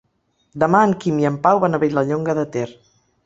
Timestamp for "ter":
2.57-2.67